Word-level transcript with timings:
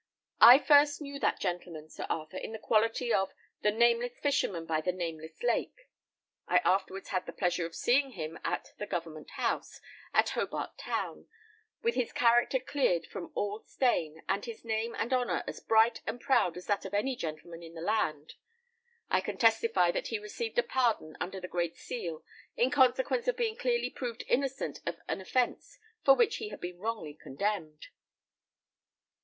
I 0.39 0.57
first 0.57 0.99
knew 0.99 1.19
that 1.19 1.39
gentleman, 1.39 1.87
Sir 1.87 2.07
Arthur, 2.09 2.37
in 2.37 2.53
the 2.53 2.57
quality 2.57 3.13
of 3.13 3.33
the 3.61 3.69
Nameless 3.69 4.17
Fisherman 4.19 4.65
by 4.65 4.81
the 4.81 4.91
Nameless 4.91 5.43
Lake. 5.43 5.89
I 6.47 6.57
afterwards 6.65 7.09
had 7.09 7.27
the 7.27 7.31
pleasure 7.31 7.67
of 7.67 7.75
seeing 7.75 8.13
him 8.13 8.39
at 8.43 8.73
the 8.79 8.87
Government 8.87 9.29
House, 9.37 9.79
at 10.11 10.29
Hobart 10.29 10.75
Town, 10.79 11.27
with 11.83 11.93
his 11.93 12.11
character 12.13 12.59
cleared 12.59 13.05
from 13.05 13.31
all 13.35 13.59
stain, 13.59 14.23
and 14.27 14.43
his 14.45 14.65
name 14.65 14.95
and 14.97 15.13
honour 15.13 15.43
as 15.45 15.59
bright 15.59 16.01
and 16.07 16.19
proud 16.19 16.57
as 16.57 16.65
that 16.65 16.83
of 16.83 16.95
any 16.95 17.15
gentleman 17.15 17.61
in 17.61 17.75
the 17.75 17.81
land. 17.81 18.33
I 19.11 19.21
can 19.21 19.37
testify 19.37 19.91
that 19.91 20.07
he 20.07 20.17
received 20.17 20.57
a 20.57 20.63
pardon 20.63 21.15
under 21.19 21.39
the 21.39 21.47
great 21.47 21.77
seal, 21.77 22.23
in 22.57 22.71
consequence 22.71 23.27
of 23.27 23.37
being 23.37 23.55
clearly 23.55 23.91
proved 23.91 24.23
innocent 24.27 24.81
of 24.87 24.99
an 25.07 25.21
offence 25.21 25.77
for 26.03 26.15
which 26.15 26.37
he 26.37 26.49
had 26.49 26.59
been 26.59 26.79
wrongly 26.79 27.13
condemned." 27.13 27.89